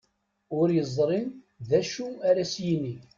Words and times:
Ur 0.59 0.67
yeẓri 0.75 1.21
d 1.67 1.71
acu 1.79 2.07
ara 2.29 2.41
as-yini. 2.45 2.95